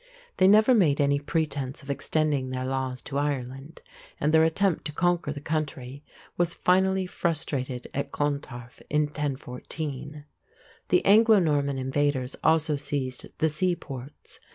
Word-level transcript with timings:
They 0.37 0.47
never 0.47 0.73
made 0.73 0.99
any 0.99 1.19
pretence 1.19 1.83
of 1.83 1.91
extending 1.91 2.49
their 2.49 2.65
laws 2.65 3.03
to 3.03 3.19
Ireland, 3.19 3.83
and 4.19 4.33
their 4.33 4.43
attempt 4.43 4.83
to 4.85 4.91
conquer 4.91 5.31
the 5.31 5.39
country 5.39 6.03
was 6.37 6.55
finally 6.55 7.05
frustrated 7.05 7.85
at 7.93 8.09
Clontarf 8.11 8.81
in 8.89 9.01
1014. 9.03 10.25
The 10.89 11.05
Anglo 11.05 11.37
Norman 11.37 11.77
invaders 11.77 12.35
also 12.43 12.75
seized 12.77 13.27
the 13.37 13.47
seaports. 13.49 14.39